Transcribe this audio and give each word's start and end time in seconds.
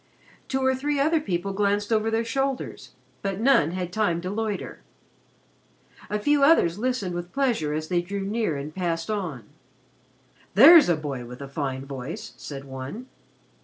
Two 0.47 0.65
or 0.65 0.73
three 0.73 0.99
other 0.99 1.21
people 1.21 1.53
glanced 1.53 1.93
over 1.93 2.09
their 2.09 2.25
shoulders, 2.25 2.95
but 3.21 3.35
had 3.37 3.71
not 3.75 3.91
time 3.91 4.19
to 4.21 4.31
loiter. 4.31 4.81
A 6.09 6.17
few 6.17 6.43
others 6.43 6.79
listened 6.79 7.13
with 7.13 7.31
pleasure 7.31 7.71
as 7.75 7.87
they 7.87 8.01
drew 8.01 8.21
near 8.21 8.57
and 8.57 8.73
passed 8.73 9.11
on. 9.11 9.43
"There's 10.55 10.89
a 10.89 10.95
boy 10.95 11.25
with 11.25 11.39
a 11.39 11.47
fine 11.47 11.85
voice," 11.85 12.33
said 12.37 12.65
one. 12.65 13.05